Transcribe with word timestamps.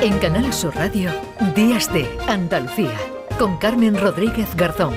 En 0.00 0.16
Canal 0.20 0.52
Sur 0.52 0.76
Radio, 0.76 1.10
Días 1.56 1.92
de 1.92 2.08
Andalucía, 2.28 2.96
con 3.36 3.56
Carmen 3.56 3.98
Rodríguez 3.98 4.54
Garzón. 4.54 4.94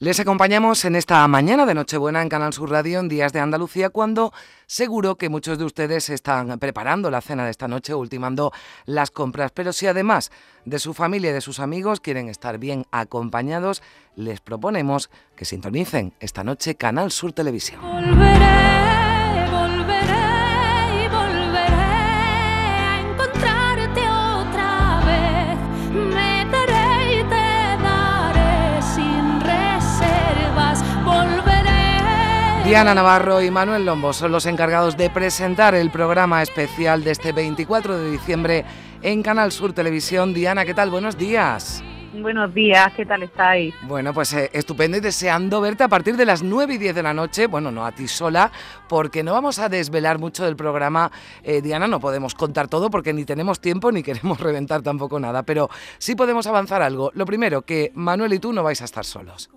Les 0.00 0.18
acompañamos 0.18 0.84
en 0.84 0.96
esta 0.96 1.26
mañana 1.28 1.64
de 1.64 1.74
Nochebuena 1.74 2.20
en 2.20 2.28
Canal 2.28 2.52
Sur 2.52 2.70
Radio 2.70 2.98
en 2.98 3.08
Días 3.08 3.32
de 3.32 3.38
Andalucía 3.38 3.90
cuando 3.90 4.32
seguro 4.66 5.14
que 5.14 5.28
muchos 5.28 5.58
de 5.58 5.64
ustedes 5.64 6.10
están 6.10 6.58
preparando 6.58 7.08
la 7.08 7.20
cena 7.20 7.44
de 7.44 7.52
esta 7.52 7.68
noche, 7.68 7.94
ultimando 7.94 8.52
las 8.84 9.12
compras, 9.12 9.52
pero 9.52 9.72
si 9.72 9.86
además 9.86 10.32
de 10.64 10.80
su 10.80 10.92
familia 10.92 11.30
y 11.30 11.34
de 11.34 11.40
sus 11.40 11.60
amigos 11.60 12.00
quieren 12.00 12.28
estar 12.28 12.58
bien 12.58 12.86
acompañados, 12.90 13.80
les 14.16 14.40
proponemos 14.40 15.08
que 15.36 15.44
sintonicen 15.44 16.14
esta 16.18 16.42
noche 16.42 16.74
Canal 16.74 17.12
Sur 17.12 17.32
Televisión. 17.32 17.80
Diana 32.74 32.92
Navarro 32.92 33.40
y 33.40 33.52
Manuel 33.52 33.86
Lombo 33.86 34.12
son 34.12 34.32
los 34.32 34.46
encargados 34.46 34.96
de 34.96 35.08
presentar 35.08 35.76
el 35.76 35.92
programa 35.92 36.42
especial 36.42 37.04
de 37.04 37.12
este 37.12 37.30
24 37.30 37.96
de 37.96 38.10
diciembre 38.10 38.64
en 39.00 39.22
Canal 39.22 39.52
Sur 39.52 39.72
Televisión. 39.72 40.34
Diana, 40.34 40.64
¿qué 40.64 40.74
tal? 40.74 40.90
Buenos 40.90 41.16
días. 41.16 41.84
Buenos 42.14 42.52
días, 42.52 42.92
¿qué 42.96 43.06
tal 43.06 43.22
estáis? 43.22 43.72
Bueno, 43.82 44.12
pues 44.12 44.32
eh, 44.32 44.50
estupendo 44.52 44.96
y 44.96 45.00
deseando 45.00 45.60
verte 45.60 45.84
a 45.84 45.88
partir 45.88 46.16
de 46.16 46.26
las 46.26 46.42
9 46.42 46.74
y 46.74 46.78
10 46.78 46.96
de 46.96 47.02
la 47.04 47.14
noche. 47.14 47.46
Bueno, 47.46 47.70
no 47.70 47.86
a 47.86 47.92
ti 47.92 48.08
sola, 48.08 48.50
porque 48.88 49.22
no 49.22 49.34
vamos 49.34 49.60
a 49.60 49.68
desvelar 49.68 50.18
mucho 50.18 50.44
del 50.44 50.56
programa. 50.56 51.12
Eh, 51.44 51.62
Diana, 51.62 51.86
no 51.86 52.00
podemos 52.00 52.34
contar 52.34 52.66
todo 52.66 52.90
porque 52.90 53.12
ni 53.12 53.24
tenemos 53.24 53.60
tiempo 53.60 53.92
ni 53.92 54.02
queremos 54.02 54.40
reventar 54.40 54.82
tampoco 54.82 55.20
nada, 55.20 55.44
pero 55.44 55.70
sí 55.98 56.16
podemos 56.16 56.48
avanzar 56.48 56.82
algo. 56.82 57.12
Lo 57.14 57.24
primero, 57.24 57.62
que 57.62 57.92
Manuel 57.94 58.32
y 58.32 58.40
tú 58.40 58.52
no 58.52 58.64
vais 58.64 58.82
a 58.82 58.86
estar 58.86 59.04
solos. 59.04 59.48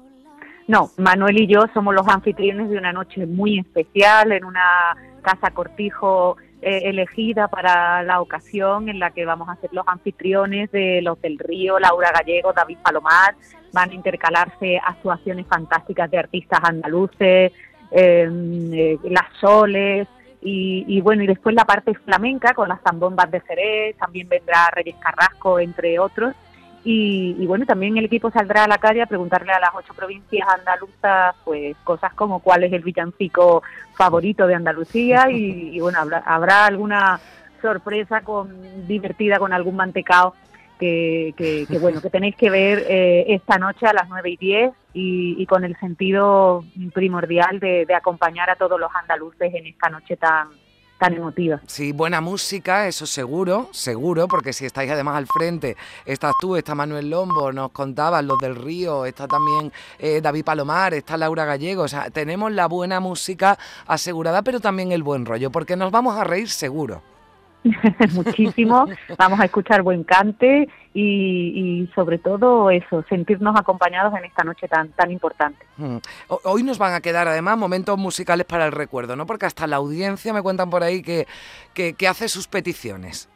No, 0.67 0.91
Manuel 0.97 1.39
y 1.39 1.47
yo 1.47 1.61
somos 1.73 1.95
los 1.95 2.07
anfitriones 2.07 2.69
de 2.69 2.77
una 2.77 2.91
noche 2.91 3.25
muy 3.25 3.59
especial 3.59 4.33
en 4.33 4.43
una 4.43 4.97
casa 5.21 5.51
cortijo 5.51 6.35
eh, 6.61 6.81
elegida 6.85 7.47
para 7.47 8.03
la 8.03 8.19
ocasión 8.19 8.89
en 8.89 8.99
la 8.99 9.11
que 9.11 9.25
vamos 9.25 9.47
a 9.47 9.55
ser 9.57 9.69
los 9.71 9.87
anfitriones 9.87 10.69
de 10.71 11.01
Los 11.01 11.21
del 11.21 11.39
Río, 11.39 11.79
Laura 11.79 12.11
Gallego, 12.11 12.51
David 12.51 12.79
Palomar. 12.83 13.35
Van 13.71 13.91
a 13.91 13.93
intercalarse 13.93 14.77
actuaciones 14.83 15.45
fantásticas 15.47 16.11
de 16.11 16.17
artistas 16.17 16.59
andaluces, 16.63 17.53
em, 17.91 18.73
eh, 18.73 18.97
las 19.03 19.27
soles, 19.39 20.07
y, 20.41 20.83
y, 20.87 21.01
bueno, 21.01 21.23
y 21.23 21.27
después 21.27 21.55
la 21.55 21.65
parte 21.65 21.93
flamenca 21.93 22.53
con 22.53 22.69
las 22.69 22.81
zambombas 22.81 23.29
de 23.31 23.39
Jerez, 23.41 23.95
también 23.97 24.27
vendrá 24.27 24.69
Reyes 24.71 24.95
Carrasco, 24.95 25.59
entre 25.59 25.97
otros. 25.99 26.35
Y, 26.89 27.45
bueno, 27.45 27.65
también 27.65 27.97
el 27.97 28.05
equipo 28.05 28.31
saldrá 28.31 28.63
a 28.63 28.67
la 28.69 28.77
calle 28.77 29.01
a 29.01 29.07
preguntarle 29.07 29.51
a 29.51 29.59
las 29.59 29.71
ocho 29.75 29.93
provincias 29.93 30.47
andaluzas, 30.47 31.35
pues 31.43 31.75
cosas 31.83 32.13
como 32.13 32.39
cuál 32.39 32.63
es 32.63 32.71
el 32.71 32.81
villancico 32.81 33.61
favorito 33.93 34.47
de 34.47 34.55
Andalucía 34.55 35.29
y, 35.29 35.77
bueno, 35.81 35.99
habrá, 35.99 36.65
alguna 36.65 37.19
sorpresa 37.61 38.21
con 38.21 38.87
divertida 38.87 39.37
con 39.37 39.51
algún 39.51 39.75
mantecao 39.75 40.33
que, 40.79 41.33
que, 41.35 41.77
bueno, 41.77 41.99
que 41.99 42.09
tenéis 42.09 42.37
que 42.37 42.49
ver 42.49 42.85
eh, 42.87 43.25
esta 43.33 43.57
noche 43.57 43.85
a 43.85 43.91
las 43.91 44.07
nueve 44.07 44.29
y 44.29 44.37
diez 44.37 44.71
y, 44.93 45.45
con 45.45 45.65
el 45.65 45.75
sentido 45.79 46.63
primordial 46.93 47.59
de 47.59 47.93
acompañar 47.93 48.49
a 48.49 48.55
todos 48.55 48.79
los 48.79 48.91
andaluces 48.95 49.53
en 49.53 49.67
esta 49.67 49.89
noche 49.89 50.15
tan, 50.15 50.47
tan 50.97 51.13
emotiva. 51.13 51.61
Sí, 51.67 51.91
buena 51.91 52.21
música, 52.21 52.87
eso 52.87 53.05
seguro, 53.05 53.69
seguro, 53.71 54.27
porque 54.27 54.53
si 54.53 54.65
estáis 54.65 54.91
además 54.91 55.17
al 55.17 55.27
frente, 55.27 55.77
estás 56.05 56.33
tú, 56.41 56.55
está 56.55 56.75
Manuel 56.75 57.09
Lombo, 57.09 57.51
nos 57.51 57.71
contabas 57.71 58.23
los 58.23 58.39
del 58.39 58.55
Río, 58.55 59.05
está 59.05 59.27
también 59.27 59.71
eh, 59.99 60.21
David 60.21 60.43
Palomar, 60.43 60.93
está 60.93 61.17
Laura 61.17 61.45
Gallego, 61.45 61.83
o 61.83 61.87
sea, 61.87 62.09
tenemos 62.09 62.51
la 62.51 62.67
buena 62.67 62.99
música 62.99 63.57
asegurada, 63.85 64.41
pero 64.41 64.59
también 64.59 64.91
el 64.91 65.03
buen 65.03 65.25
rollo, 65.25 65.51
porque 65.51 65.75
nos 65.75 65.91
vamos 65.91 66.17
a 66.17 66.23
reír 66.23 66.49
seguro. 66.49 67.01
muchísimo. 68.13 68.85
Vamos 69.17 69.39
a 69.39 69.45
escuchar 69.45 69.81
buen 69.81 70.03
cante 70.03 70.67
y, 70.93 71.87
sobre 71.93 72.17
todo 72.17 72.71
eso, 72.71 73.03
sentirnos 73.07 73.55
acompañados 73.55 74.13
en 74.17 74.25
esta 74.25 74.43
noche 74.43 74.67
tan, 74.67 74.89
tan 74.89 75.11
importante. 75.11 75.65
Hmm. 75.77 75.97
Hoy 76.43 76.63
nos 76.63 76.77
van 76.77 76.93
a 76.93 77.01
quedar 77.01 77.27
además 77.27 77.57
momentos 77.57 77.97
musicales 77.97 78.45
para 78.45 78.65
el 78.65 78.71
recuerdo, 78.71 79.15
¿no? 79.15 79.25
Porque 79.25 79.45
hasta 79.45 79.67
la 79.67 79.75
audiencia 79.75 80.33
me 80.33 80.41
cuentan 80.41 80.69
por 80.69 80.83
ahí 80.83 81.01
que, 81.01 81.27
que, 81.73 82.07
hace 82.07 82.27
sus 82.29 82.47
peticiones. 82.47 83.29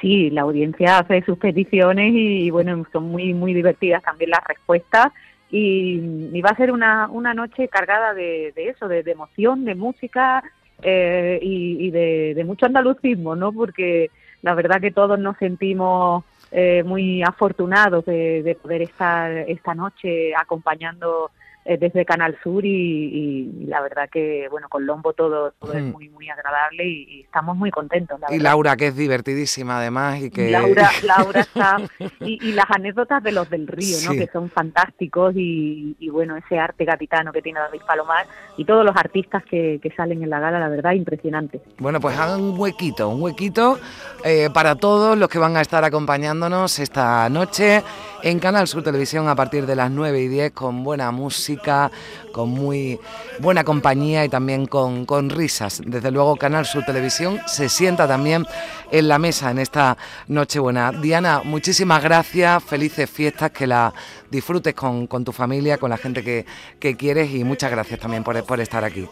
Sí, 0.00 0.30
la 0.30 0.42
audiencia 0.42 0.98
hace 0.98 1.22
sus 1.24 1.38
peticiones 1.38 2.12
y, 2.14 2.50
bueno, 2.50 2.84
son 2.92 3.04
muy, 3.04 3.34
muy 3.34 3.54
divertidas 3.54 4.02
también 4.02 4.30
las 4.30 4.44
respuestas. 4.46 5.12
Y, 5.50 6.40
va 6.40 6.50
a 6.50 6.56
ser 6.56 6.70
una, 6.70 7.08
una 7.08 7.34
noche 7.34 7.68
cargada 7.68 8.14
de, 8.14 8.52
eso, 8.56 8.86
de 8.88 9.00
emoción, 9.00 9.64
de 9.64 9.74
música, 9.74 10.44
eh, 10.82 11.38
y, 11.42 11.90
de, 11.90 12.42
mucho 12.44 12.66
andalucismo, 12.66 13.36
¿no? 13.36 13.52
Porque 13.52 14.10
la 14.42 14.54
verdad 14.54 14.80
que 14.80 14.90
todos 14.90 15.18
nos 15.18 15.36
sentimos 15.38 16.24
eh, 16.52 16.82
muy 16.84 17.22
afortunados 17.22 18.04
de, 18.04 18.56
poder 18.60 18.82
estar 18.82 19.30
esta 19.32 19.74
noche 19.74 20.34
acompañando 20.34 21.30
desde 21.78 22.04
Canal 22.04 22.38
Sur 22.42 22.64
y, 22.64 23.64
la 23.66 23.80
verdad 23.80 24.08
que 24.10 24.46
bueno 24.50 24.68
con 24.68 24.86
Lombo 24.86 25.12
todo, 25.12 25.52
todo 25.52 25.72
es 25.72 25.82
hmm. 25.82 25.90
muy 25.90 26.08
muy 26.08 26.28
agradable 26.28 26.86
y, 26.86 27.20
estamos 27.22 27.56
muy 27.56 27.70
contentos 27.70 28.18
y 28.30 28.38
Laura 28.38 28.76
que 28.76 28.88
es 28.88 28.96
divertidísima 28.96 29.78
además 29.78 30.20
y 30.20 30.30
que 30.30 30.50
Laura 30.50 30.90
Laura 31.04 31.40
está 31.40 31.76
y, 32.20 32.52
las 32.52 32.66
anécdotas 32.70 33.22
de 33.22 33.32
los 33.32 33.50
del 33.50 33.66
río 33.66 33.96
no 34.06 34.12
que 34.12 34.28
son 34.32 34.50
fantásticos 34.50 35.34
y, 35.36 35.96
bueno 36.10 36.36
ese 36.36 36.58
arte 36.58 36.86
capitano 36.86 37.32
que 37.32 37.42
tiene 37.42 37.60
David 37.60 37.82
Palomar 37.86 38.26
y 38.56 38.64
todos 38.64 38.84
los 38.84 38.96
artistas 38.96 39.42
que, 39.44 39.80
salen 39.96 40.22
en 40.22 40.30
la 40.30 40.40
gala 40.40 40.58
la 40.58 40.68
verdad 40.68 40.92
impresionante. 40.92 41.62
Bueno 41.78 42.00
pues 42.00 42.18
hagan 42.18 42.42
un 42.42 42.58
huequito 42.58 43.08
un 43.08 43.22
huequito 43.22 43.78
eh, 44.24 44.48
para 44.52 44.74
todos 44.74 45.16
los 45.16 45.28
que 45.28 45.38
van 45.38 45.56
a 45.56 45.60
estar 45.60 45.84
acompañándonos 45.84 46.78
esta 46.78 47.28
noche 47.28 47.82
en 48.22 48.38
Canal 48.38 48.68
Sur 48.68 48.82
Televisión 48.82 49.28
a 49.28 49.34
partir 49.34 49.66
de 49.66 49.76
las 49.76 49.90
9 49.90 50.20
y 50.20 50.28
10 50.28 50.52
con 50.52 50.84
buena 50.84 51.10
música 51.10 51.90
con 52.32 52.50
muy 52.50 53.00
buena 53.38 53.64
compañía 53.64 54.24
y 54.24 54.28
también 54.28 54.66
con, 54.66 55.06
con 55.06 55.30
risas. 55.30 55.82
Desde 55.84 56.10
luego 56.10 56.36
Canal 56.36 56.66
Sur 56.66 56.84
Televisión 56.84 57.40
se 57.46 57.68
sienta 57.68 58.06
también 58.06 58.46
en 58.90 59.08
la 59.08 59.18
mesa 59.18 59.50
en 59.50 59.58
esta 59.58 59.96
Nochebuena. 60.28 60.92
Diana, 60.92 61.40
muchísimas 61.44 62.02
gracias, 62.02 62.62
felices 62.62 63.08
fiestas, 63.08 63.50
que 63.52 63.66
la 63.66 63.92
disfrutes 64.30 64.74
con, 64.74 65.06
tu 65.24 65.32
familia, 65.32 65.78
con 65.78 65.90
la 65.90 65.96
gente 65.96 66.22
que, 66.22 66.96
quieres 66.96 67.32
y 67.34 67.42
muchas 67.42 67.70
gracias 67.70 67.98
también 68.00 68.22
por, 68.22 68.44
por 68.44 68.60
estar 68.60 68.84
aquí. 68.84 69.08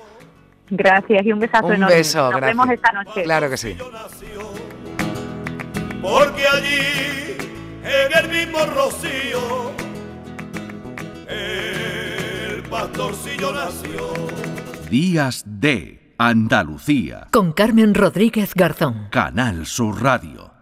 Gracias 0.70 1.26
y 1.26 1.32
un 1.32 1.41
besazo 1.41 1.66
un 1.66 1.75
enorme. 1.75 1.94
Beso, 1.97 2.31
Nos 2.31 2.41
vemos 2.41 2.70
esta 2.70 2.93
noche. 2.93 3.22
Claro 3.22 3.50
que 3.50 3.56
sí. 3.56 3.76
Porque 6.00 6.47
allí, 6.47 7.23
en 8.06 8.25
el 8.25 8.31
mismo 8.31 8.59
rocío, 8.66 9.72
pastorcillo 12.70 13.53
nació. 13.53 14.12
Días 14.91 15.44
de 15.47 16.14
Andalucía. 16.19 17.28
Con 17.31 17.53
Carmen 17.53 17.94
Rodríguez 17.94 18.54
Garzón. 18.54 19.09
Canal 19.10 19.66
Sur 19.66 20.03
Radio. 20.03 20.53